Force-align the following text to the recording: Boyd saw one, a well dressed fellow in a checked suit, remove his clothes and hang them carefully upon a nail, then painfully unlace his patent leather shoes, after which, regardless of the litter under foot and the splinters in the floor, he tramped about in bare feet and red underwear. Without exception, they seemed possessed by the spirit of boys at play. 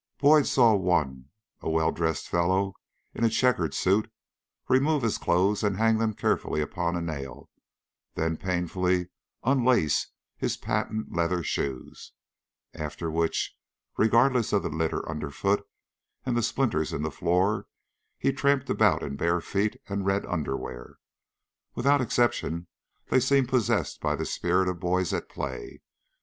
Boyd 0.17 0.47
saw 0.47 0.73
one, 0.73 1.29
a 1.59 1.69
well 1.69 1.91
dressed 1.91 2.27
fellow 2.27 2.73
in 3.13 3.23
a 3.23 3.29
checked 3.29 3.75
suit, 3.75 4.11
remove 4.67 5.03
his 5.03 5.19
clothes 5.19 5.61
and 5.63 5.77
hang 5.77 5.99
them 5.99 6.15
carefully 6.15 6.59
upon 6.59 6.95
a 6.95 7.01
nail, 7.01 7.51
then 8.15 8.35
painfully 8.35 9.09
unlace 9.43 10.07
his 10.35 10.57
patent 10.57 11.13
leather 11.15 11.43
shoes, 11.43 12.13
after 12.73 13.11
which, 13.11 13.55
regardless 13.95 14.51
of 14.51 14.63
the 14.63 14.69
litter 14.69 15.07
under 15.07 15.29
foot 15.29 15.63
and 16.25 16.35
the 16.35 16.41
splinters 16.41 16.93
in 16.93 17.03
the 17.03 17.11
floor, 17.11 17.67
he 18.17 18.33
tramped 18.33 18.71
about 18.71 19.03
in 19.03 19.15
bare 19.15 19.39
feet 19.39 19.79
and 19.87 20.07
red 20.07 20.25
underwear. 20.25 20.95
Without 21.75 22.01
exception, 22.01 22.65
they 23.09 23.19
seemed 23.19 23.49
possessed 23.49 24.01
by 24.01 24.15
the 24.15 24.25
spirit 24.25 24.67
of 24.67 24.79
boys 24.79 25.13
at 25.13 25.29
play. 25.29 25.79